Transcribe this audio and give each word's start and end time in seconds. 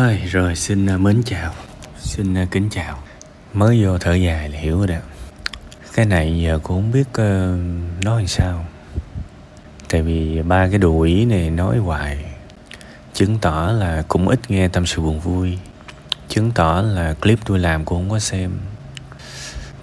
ơi 0.00 0.20
rồi 0.30 0.56
xin 0.56 0.86
à, 0.86 0.96
mến 0.96 1.22
chào. 1.22 1.52
Xin 1.98 2.34
à, 2.34 2.46
kính 2.50 2.68
chào. 2.70 2.98
Mới 3.52 3.84
vô 3.84 3.98
thở 3.98 4.14
dài 4.14 4.48
là 4.48 4.58
hiểu 4.58 4.78
rồi 4.78 4.86
đó. 4.86 4.96
Cái 5.94 6.06
này 6.06 6.40
giờ 6.42 6.58
cũng 6.62 6.82
không 6.82 6.92
biết 6.92 7.08
uh, 7.08 8.04
nói 8.04 8.20
làm 8.20 8.26
sao. 8.26 8.66
Tại 9.88 10.02
vì 10.02 10.42
ba 10.42 10.68
cái 10.68 10.78
đồ 10.78 11.02
ý 11.02 11.24
này 11.24 11.50
nói 11.50 11.78
hoài. 11.78 12.24
Chứng 13.14 13.38
tỏ 13.38 13.72
là 13.78 14.02
cũng 14.08 14.28
ít 14.28 14.40
nghe 14.48 14.68
tâm 14.68 14.86
sự 14.86 15.02
buồn 15.02 15.20
vui. 15.20 15.58
Chứng 16.28 16.50
tỏ 16.50 16.82
là 16.82 17.14
clip 17.14 17.38
tôi 17.44 17.58
làm 17.58 17.84
cũng 17.84 17.98
không 17.98 18.10
có 18.10 18.18
xem. 18.18 18.50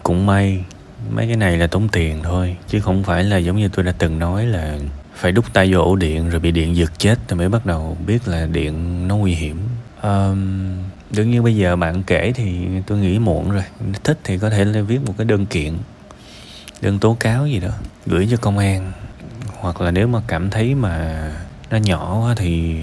Cũng 0.04 0.25
may 0.25 0.64
mấy 1.09 1.28
cái 1.28 1.36
này 1.36 1.57
là 1.57 1.68
tốn 1.68 1.89
tiền 1.89 2.20
thôi 2.23 2.57
chứ 2.68 2.80
không 2.80 3.04
phải 3.04 3.23
là 3.23 3.38
giống 3.38 3.57
như 3.57 3.70
tôi 3.70 3.86
đã 3.86 3.91
từng 3.98 4.20
nói 4.20 4.46
là 4.46 4.78
phải 5.16 5.32
đút 5.32 5.54
tay 5.54 5.73
vô 5.73 5.80
ổ 5.80 5.96
điện 5.96 6.30
rồi 6.30 6.39
bị 6.39 6.52
điện 6.52 6.75
giật 6.75 7.00
chết 7.00 7.30
rồi 7.30 7.38
mới 7.38 7.50
bắt 7.50 7.66
đầu 7.66 7.98
biết 8.07 8.28
là 8.28 8.46
điện 8.46 9.07
nó 9.07 9.16
nguy 9.16 9.34
hiểm 9.34 9.57
um, 10.04 10.70
đương 11.12 11.32
nhiên 11.32 11.44
bây 11.44 11.56
giờ 11.56 11.76
bạn 11.76 12.04
kể 12.04 12.32
thì 12.36 12.68
tôi 12.88 12.98
nghĩ 12.98 13.20
muộn 13.20 13.52
rồi. 13.52 13.64
Thích 14.04 14.20
thì 14.23 14.38
có 14.38 14.50
thể 14.50 14.66
lên 14.66 14.86
viết 14.86 15.00
một 15.05 15.14
cái 15.18 15.26
đơn 15.26 15.46
kiện 15.46 15.78
đơn 16.82 17.00
tố 17.00 17.18
cáo 17.20 17.48
gì 17.48 17.59
đó 17.59 17.70
gửi 18.06 18.28
cho 18.32 18.38
công 18.38 18.58
an. 18.58 18.92
Hoặc 19.59 19.82
là 19.82 19.92
nếu 19.92 20.08
mà 20.08 20.22
cảm 20.28 20.50
thấy 20.50 20.76
mà 20.76 21.22
nó 21.70 21.78
nhỏ 21.78 22.20
quá 22.20 22.36
thì 22.38 22.82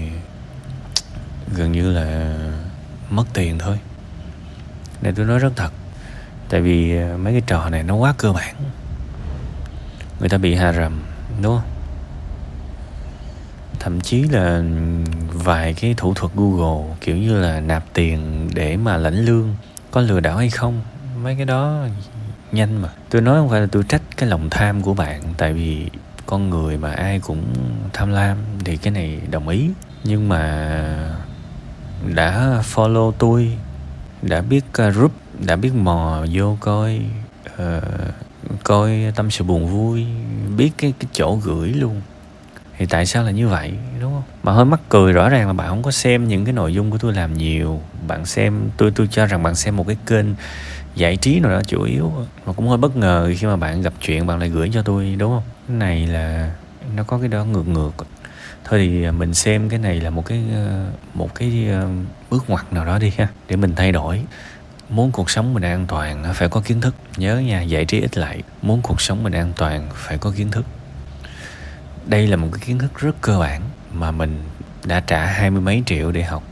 gần 1.55 1.71
như 1.71 1.91
là 1.91 2.35
mất 3.09 3.25
tiền 3.33 3.59
thôi. 3.59 3.79
Này 5.01 5.13
tôi 5.15 5.25
nói 5.25 5.39
rất 5.39 5.53
thật 5.55 5.71
tại 6.49 6.61
vì 6.61 6.99
mấy 7.17 7.33
cái 7.33 7.41
trò 7.47 7.69
này 7.69 7.83
nó 7.83 7.95
quá 7.95 8.13
cơ 8.17 8.31
bản. 8.33 8.55
Người 10.19 10.29
ta 10.29 10.37
bị 10.37 10.55
hà 10.55 10.73
rầm 10.73 11.01
đúng 11.41 11.59
không? 11.59 11.69
Thậm 13.79 14.01
chí 14.01 14.23
là 14.23 14.63
vài 15.33 15.73
cái 15.73 15.93
thủ 15.97 16.13
thuật 16.13 16.31
google 16.35 16.95
kiểu 17.01 17.17
như 17.17 17.41
là 17.41 17.59
nạp 17.59 17.83
tiền 17.93 18.49
để 18.53 18.77
mà 18.77 18.97
lãnh 18.97 19.25
lương 19.25 19.55
có 19.91 20.01
lừa 20.01 20.19
đảo 20.19 20.37
hay 20.37 20.49
không? 20.49 20.81
Mấy 21.23 21.35
cái 21.35 21.45
đó 21.45 21.85
nhanh 22.51 22.81
mà. 22.81 22.89
Tôi 23.09 23.21
nói 23.21 23.39
không 23.39 23.49
phải 23.49 23.61
là 23.61 23.67
tôi 23.71 23.83
trách 23.83 24.01
cái 24.17 24.29
lòng 24.29 24.49
tham 24.49 24.81
của 24.81 24.93
bạn 24.93 25.21
tại 25.37 25.53
vì 25.53 25.89
con 26.25 26.49
người 26.49 26.77
mà 26.77 26.91
ai 26.91 27.19
cũng 27.19 27.43
tham 27.93 28.11
lam 28.11 28.37
thì 28.65 28.77
cái 28.77 28.91
này 28.91 29.19
đồng 29.31 29.47
ý. 29.47 29.69
Nhưng 30.03 30.29
mà 30.29 31.19
đã 32.15 32.61
follow 32.73 33.11
tôi 33.11 33.57
đã 34.21 34.41
biết 34.41 34.65
à, 34.73 34.89
group 34.89 35.11
đã 35.45 35.55
biết 35.55 35.73
mò 35.73 36.25
vô 36.33 36.57
coi 36.59 37.01
uh, 37.53 37.83
coi 38.63 39.11
tâm 39.15 39.31
sự 39.31 39.43
buồn 39.43 39.67
vui 39.67 40.05
biết 40.57 40.71
cái 40.77 40.93
cái 40.99 41.09
chỗ 41.13 41.35
gửi 41.35 41.69
luôn 41.69 42.01
thì 42.79 42.85
tại 42.85 43.05
sao 43.05 43.23
là 43.23 43.31
như 43.31 43.47
vậy, 43.47 43.73
đúng 44.01 44.13
không? 44.13 44.23
Mà 44.43 44.51
hơi 44.51 44.65
mắc 44.65 44.79
cười 44.89 45.13
rõ 45.13 45.29
ràng 45.29 45.47
là 45.47 45.53
bạn 45.53 45.69
không 45.69 45.83
có 45.83 45.91
xem 45.91 46.27
những 46.27 46.45
cái 46.45 46.53
nội 46.53 46.73
dung 46.73 46.91
của 46.91 46.97
tôi 46.97 47.13
làm 47.13 47.33
nhiều. 47.33 47.81
Bạn 48.07 48.25
xem, 48.25 48.69
tôi 48.77 48.91
tôi 48.95 49.07
cho 49.11 49.25
rằng 49.25 49.43
bạn 49.43 49.55
xem 49.55 49.77
một 49.77 49.87
cái 49.87 49.97
kênh 50.05 50.25
giải 50.95 51.17
trí 51.17 51.39
nào 51.39 51.51
đó 51.51 51.61
chủ 51.67 51.83
yếu. 51.83 52.11
Mà 52.45 52.53
cũng 52.53 52.67
hơi 52.67 52.77
bất 52.77 52.95
ngờ 52.95 53.31
khi 53.37 53.47
mà 53.47 53.55
bạn 53.55 53.81
gặp 53.81 53.93
chuyện 54.01 54.27
bạn 54.27 54.39
lại 54.39 54.49
gửi 54.49 54.69
cho 54.73 54.81
tôi, 54.81 55.15
đúng 55.17 55.31
không? 55.31 55.43
Cái 55.67 55.77
này 55.77 56.07
là, 56.07 56.51
nó 56.95 57.03
có 57.03 57.19
cái 57.19 57.27
đó 57.27 57.45
ngược 57.45 57.67
ngược. 57.67 57.91
Thôi 58.63 58.79
thì 58.79 59.03
à, 59.03 59.11
mình 59.11 59.33
xem 59.33 59.69
cái 59.69 59.79
này 59.79 60.01
là 60.01 60.09
một 60.09 60.25
cái 60.25 60.43
ờ, 60.53 60.91
một 61.13 61.35
cái 61.35 61.67
ờ, 61.71 61.87
bước 62.29 62.49
ngoặt 62.49 62.73
nào 62.73 62.85
đó 62.85 62.99
đi 62.99 63.11
ha, 63.17 63.27
để 63.49 63.55
mình 63.55 63.75
thay 63.75 63.91
đổi. 63.91 64.21
Muốn 64.89 65.11
cuộc 65.11 65.29
sống 65.29 65.53
mình 65.53 65.63
an 65.63 65.85
toàn 65.87 66.23
phải 66.33 66.49
có 66.49 66.61
kiến 66.61 66.81
thức. 66.81 66.95
Nhớ 67.17 67.37
nha, 67.39 67.61
giải 67.61 67.85
trí 67.85 68.01
ít 68.01 68.17
lại. 68.17 68.43
Muốn 68.61 68.81
cuộc 68.81 69.01
sống 69.01 69.23
mình 69.23 69.33
an 69.33 69.53
toàn 69.55 69.87
phải 69.93 70.17
có 70.17 70.31
kiến 70.35 70.51
thức 70.51 70.65
đây 72.05 72.27
là 72.27 72.35
một 72.35 72.47
cái 72.51 72.59
kiến 72.65 72.79
thức 72.79 72.99
rất 72.99 73.15
cơ 73.21 73.39
bản 73.39 73.61
mà 73.93 74.11
mình 74.11 74.43
đã 74.83 74.99
trả 74.99 75.25
hai 75.25 75.51
mươi 75.51 75.61
mấy 75.61 75.83
triệu 75.85 76.11
để 76.11 76.23
học. 76.23 76.43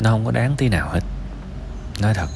Nó 0.00 0.10
không 0.10 0.24
có 0.24 0.30
đáng 0.30 0.54
tí 0.56 0.68
nào 0.68 0.88
hết. 0.88 1.00
Nói 2.00 2.14
thật 2.14 2.28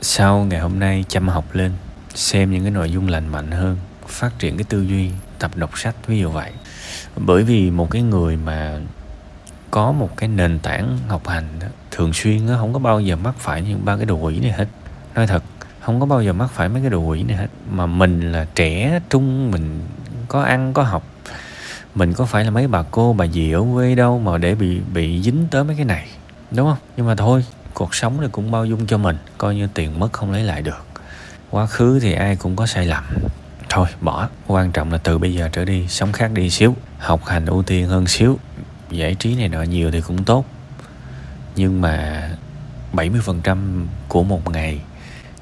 sau 0.00 0.44
ngày 0.44 0.60
hôm 0.60 0.78
nay 0.78 1.04
chăm 1.08 1.28
học 1.28 1.44
lên 1.52 1.72
xem 2.14 2.50
những 2.50 2.62
cái 2.62 2.70
nội 2.70 2.90
dung 2.90 3.08
lành 3.08 3.28
mạnh 3.28 3.50
hơn 3.50 3.76
phát 4.06 4.38
triển 4.38 4.56
cái 4.56 4.64
tư 4.64 4.82
duy 4.82 5.10
tập 5.38 5.50
đọc 5.54 5.78
sách 5.78 5.94
ví 6.06 6.18
dụ 6.18 6.30
vậy. 6.30 6.52
Bởi 7.16 7.42
vì 7.42 7.70
một 7.70 7.90
cái 7.90 8.02
người 8.02 8.36
mà 8.36 8.78
có 9.70 9.92
một 9.92 10.16
cái 10.16 10.28
nền 10.28 10.58
tảng 10.58 10.98
học 11.08 11.28
hành 11.28 11.48
đó, 11.60 11.66
thường 11.90 12.12
xuyên 12.12 12.46
đó, 12.46 12.54
không 12.58 12.72
có 12.72 12.78
bao 12.78 13.00
giờ 13.00 13.16
mắc 13.16 13.34
phải 13.38 13.62
những 13.62 13.84
ba 13.84 13.96
cái 13.96 14.04
đồ 14.04 14.16
quỷ 14.16 14.40
này 14.40 14.52
hết. 14.52 14.68
Nói 15.14 15.26
thật 15.26 15.44
không 15.80 16.00
có 16.00 16.06
bao 16.06 16.22
giờ 16.22 16.32
mắc 16.32 16.50
phải 16.50 16.68
mấy 16.68 16.82
cái 16.82 16.90
đồ 16.90 17.00
quỷ 17.00 17.22
này 17.22 17.36
hết. 17.36 17.48
Mà 17.70 17.86
mình 17.86 18.32
là 18.32 18.46
trẻ 18.54 19.00
trung 19.10 19.50
mình 19.50 19.80
có 20.28 20.42
ăn 20.42 20.72
có 20.72 20.82
học 20.82 21.04
mình 21.94 22.12
có 22.12 22.24
phải 22.24 22.44
là 22.44 22.50
mấy 22.50 22.68
bà 22.68 22.82
cô, 22.90 23.12
bà 23.12 23.26
dì 23.26 23.52
ở 23.52 23.64
quê 23.74 23.94
đâu 23.94 24.18
mà 24.18 24.38
để 24.38 24.54
bị 24.54 24.80
bị 24.94 25.22
dính 25.22 25.46
tới 25.50 25.64
mấy 25.64 25.76
cái 25.76 25.84
này, 25.84 26.08
đúng 26.50 26.66
không? 26.66 26.78
Nhưng 26.96 27.06
mà 27.06 27.14
thôi, 27.14 27.44
cuộc 27.74 27.94
sống 27.94 28.18
thì 28.20 28.26
cũng 28.32 28.50
bao 28.50 28.66
dung 28.66 28.86
cho 28.86 28.98
mình, 28.98 29.16
coi 29.38 29.54
như 29.54 29.68
tiền 29.74 29.98
mất 29.98 30.12
không 30.12 30.32
lấy 30.32 30.42
lại 30.42 30.62
được. 30.62 30.86
Quá 31.50 31.66
khứ 31.66 32.00
thì 32.00 32.12
ai 32.12 32.36
cũng 32.36 32.56
có 32.56 32.66
sai 32.66 32.86
lầm. 32.86 33.04
Thôi, 33.68 33.88
bỏ. 34.00 34.28
Quan 34.46 34.72
trọng 34.72 34.92
là 34.92 34.98
từ 34.98 35.18
bây 35.18 35.34
giờ 35.34 35.48
trở 35.52 35.64
đi, 35.64 35.88
sống 35.88 36.12
khác 36.12 36.30
đi 36.34 36.50
xíu, 36.50 36.76
học 36.98 37.24
hành 37.24 37.46
ưu 37.46 37.62
tiên 37.62 37.86
hơn 37.86 38.06
xíu, 38.06 38.38
giải 38.90 39.14
trí 39.14 39.34
này 39.34 39.48
nọ 39.48 39.62
nhiều 39.62 39.90
thì 39.90 40.00
cũng 40.00 40.24
tốt. 40.24 40.44
Nhưng 41.56 41.80
mà 41.80 42.22
70% 42.92 43.86
của 44.08 44.22
một 44.22 44.50
ngày 44.50 44.80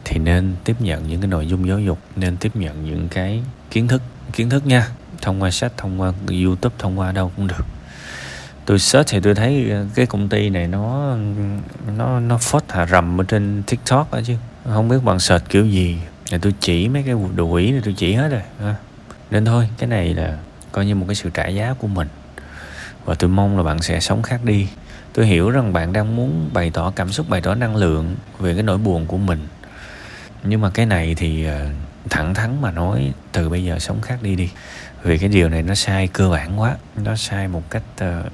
thì 0.04 0.18
nên 0.18 0.54
tiếp 0.64 0.76
nhận 0.80 1.08
những 1.08 1.20
cái 1.20 1.28
nội 1.28 1.46
dung 1.46 1.68
giáo 1.68 1.78
dục, 1.78 1.98
nên 2.16 2.36
tiếp 2.36 2.56
nhận 2.56 2.84
những 2.84 3.08
cái 3.08 3.42
kiến 3.70 3.88
thức 3.88 4.02
kiến 4.32 4.50
thức 4.50 4.66
nha 4.66 4.88
thông 5.22 5.42
qua 5.42 5.50
sách, 5.50 5.72
thông 5.76 6.00
qua 6.00 6.12
youtube, 6.28 6.74
thông 6.78 6.98
qua 6.98 7.12
đâu 7.12 7.32
cũng 7.36 7.46
được. 7.46 7.64
Tôi 8.64 8.78
search 8.78 9.08
thì 9.10 9.20
tôi 9.20 9.34
thấy 9.34 9.70
ờ, 9.70 9.86
cái 9.94 10.06
công 10.06 10.28
ty 10.28 10.50
này 10.50 10.66
nó 10.68 11.16
nó 11.96 12.20
nó 12.20 12.38
phốt 12.38 12.62
hà 12.68 12.86
rầm 12.86 13.20
ở 13.20 13.24
trên 13.24 13.62
tiktok 13.66 14.12
đó 14.12 14.20
chứ. 14.26 14.34
Không 14.64 14.88
biết 14.88 14.98
bằng 15.04 15.20
search 15.20 15.48
kiểu 15.48 15.66
gì. 15.66 15.98
Thì 16.30 16.38
tôi 16.42 16.54
chỉ 16.60 16.88
mấy 16.88 17.02
cái 17.02 17.14
đồ 17.34 17.44
quỷ 17.44 17.70
này 17.70 17.80
tôi 17.84 17.94
chỉ 17.96 18.14
hết 18.14 18.28
rồi 18.28 18.42
nên 19.30 19.44
thôi, 19.44 19.68
cái 19.78 19.88
này 19.88 20.14
là 20.14 20.38
coi 20.72 20.86
như 20.86 20.94
một 20.94 21.04
cái 21.08 21.14
sự 21.14 21.30
trả 21.34 21.48
giá 21.48 21.74
của 21.78 21.86
mình. 21.86 22.08
Và 23.04 23.14
tôi 23.14 23.30
mong 23.30 23.56
là 23.56 23.62
bạn 23.62 23.82
sẽ 23.82 24.00
sống 24.00 24.22
khác 24.22 24.44
đi. 24.44 24.68
Tôi 25.12 25.26
hiểu 25.26 25.50
rằng 25.50 25.72
bạn 25.72 25.92
đang 25.92 26.16
muốn 26.16 26.50
bày 26.52 26.70
tỏ 26.70 26.92
cảm 26.96 27.12
xúc, 27.12 27.28
bày 27.28 27.40
tỏ 27.40 27.54
năng 27.54 27.76
lượng 27.76 28.16
về 28.38 28.54
cái 28.54 28.62
nỗi 28.62 28.78
buồn 28.78 29.06
của 29.06 29.16
mình. 29.16 29.48
Nhưng 30.44 30.60
mà 30.60 30.70
cái 30.70 30.86
này 30.86 31.14
thì 31.14 31.44
ờ, 31.44 31.66
thẳng 32.10 32.34
thắn 32.34 32.60
mà 32.60 32.70
nói 32.70 33.12
từ 33.32 33.48
bây 33.48 33.64
giờ 33.64 33.78
sống 33.78 34.00
khác 34.00 34.22
đi 34.22 34.36
đi. 34.36 34.50
Vì 35.02 35.18
cái 35.18 35.28
điều 35.28 35.48
này 35.48 35.62
nó 35.62 35.74
sai 35.74 36.08
cơ 36.08 36.30
bản 36.30 36.60
quá 36.60 36.76
nó 36.96 37.16
sai 37.16 37.48
một 37.48 37.70
cách 37.70 37.82
uh, 38.04 38.32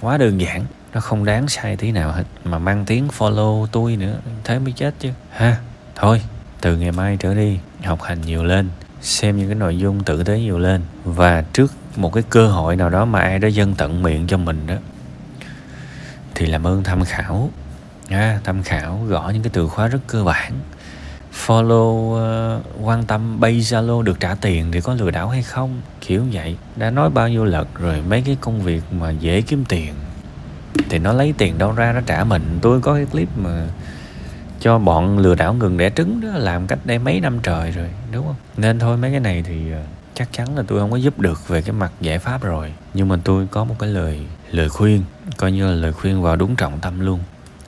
quá 0.00 0.18
đơn 0.18 0.40
giản. 0.40 0.64
Nó 0.94 1.00
không 1.00 1.24
đáng 1.24 1.48
sai 1.48 1.76
tí 1.76 1.92
nào 1.92 2.12
hết 2.12 2.24
mà 2.44 2.58
mang 2.58 2.84
tiếng 2.84 3.08
follow 3.18 3.66
tôi 3.66 3.96
nữa 3.96 4.18
thế 4.44 4.58
mới 4.58 4.72
chết 4.72 4.94
chứ. 4.98 5.10
Ha 5.30 5.56
thôi 5.94 6.22
từ 6.60 6.76
ngày 6.76 6.92
mai 6.92 7.16
trở 7.20 7.34
đi 7.34 7.58
học 7.84 8.02
hành 8.02 8.20
nhiều 8.20 8.44
lên 8.44 8.68
xem 9.00 9.36
những 9.36 9.48
cái 9.48 9.54
nội 9.54 9.78
dung 9.78 10.04
tử 10.04 10.24
tế 10.24 10.38
nhiều 10.38 10.58
lên 10.58 10.82
và 11.04 11.44
trước 11.52 11.72
một 11.96 12.12
cái 12.12 12.22
cơ 12.30 12.48
hội 12.48 12.76
nào 12.76 12.90
đó 12.90 13.04
mà 13.04 13.20
ai 13.20 13.38
đó 13.38 13.48
dân 13.48 13.74
tận 13.74 14.02
miệng 14.02 14.26
cho 14.26 14.36
mình 14.36 14.66
đó 14.66 14.74
thì 16.34 16.46
làm 16.46 16.66
ơn 16.66 16.82
tham 16.82 17.04
khảo. 17.04 17.50
À, 18.10 18.40
tham 18.44 18.62
khảo 18.62 19.04
gõ 19.08 19.30
những 19.34 19.42
cái 19.42 19.50
từ 19.52 19.68
khóa 19.68 19.88
rất 19.88 19.98
cơ 20.06 20.24
bản 20.24 20.52
follow 21.46 21.88
uh, 22.56 22.62
quan 22.82 23.04
tâm 23.04 23.40
bay 23.40 23.60
zalo 23.60 24.02
được 24.02 24.20
trả 24.20 24.34
tiền 24.34 24.72
thì 24.72 24.80
có 24.80 24.94
lừa 24.94 25.10
đảo 25.10 25.28
hay 25.28 25.42
không? 25.42 25.80
Kiểu 26.00 26.24
vậy. 26.32 26.56
Đã 26.76 26.90
nói 26.90 27.10
bao 27.10 27.28
nhiêu 27.28 27.44
lần 27.44 27.66
rồi 27.78 28.02
mấy 28.08 28.22
cái 28.22 28.36
công 28.40 28.62
việc 28.62 28.82
mà 28.92 29.10
dễ 29.10 29.40
kiếm 29.40 29.64
tiền 29.68 29.94
thì 30.90 30.98
nó 30.98 31.12
lấy 31.12 31.34
tiền 31.38 31.58
đâu 31.58 31.72
ra 31.72 31.92
nó 31.92 32.00
trả 32.06 32.24
mình. 32.24 32.58
Tôi 32.62 32.80
có 32.80 32.94
cái 32.94 33.06
clip 33.06 33.28
mà 33.36 33.66
cho 34.60 34.78
bọn 34.78 35.18
lừa 35.18 35.34
đảo 35.34 35.54
ngừng 35.54 35.76
đẻ 35.78 35.90
trứng 35.90 36.20
đó 36.20 36.28
làm 36.34 36.66
cách 36.66 36.78
đây 36.84 36.98
mấy 36.98 37.20
năm 37.20 37.38
trời 37.42 37.70
rồi 37.70 37.88
đúng 38.12 38.26
không? 38.26 38.36
Nên 38.56 38.78
thôi 38.78 38.96
mấy 38.96 39.10
cái 39.10 39.20
này 39.20 39.42
thì 39.46 39.72
ờ, 39.72 39.80
chắc 40.14 40.28
chắn 40.32 40.56
là 40.56 40.62
tôi 40.66 40.80
không 40.80 40.90
có 40.90 40.96
giúp 40.96 41.18
được 41.18 41.48
về 41.48 41.62
cái 41.62 41.72
mặt 41.72 41.92
giải 42.00 42.18
pháp 42.18 42.42
rồi. 42.42 42.72
Nhưng 42.94 43.08
mà 43.08 43.16
tôi 43.24 43.46
có 43.50 43.64
một 43.64 43.74
cái 43.78 43.90
lời 43.90 44.20
lời 44.50 44.68
khuyên 44.68 45.04
coi 45.36 45.52
như 45.52 45.66
là 45.66 45.74
lời 45.74 45.92
khuyên 45.92 46.22
vào 46.22 46.36
đúng 46.36 46.56
trọng 46.56 46.78
tâm 46.80 47.00
luôn. 47.00 47.20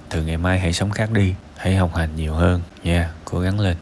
Từ 0.08 0.22
ngày 0.22 0.36
mai 0.36 0.60
hãy 0.60 0.72
sống 0.72 0.90
khác 0.90 1.10
đi 1.12 1.34
hãy 1.58 1.76
học 1.76 1.94
hành 1.96 2.08
nhiều 2.16 2.34
hơn. 2.34 2.60
Nha 2.84 3.10
cố 3.24 3.40
gắng 3.40 3.60
lên. 3.60 3.76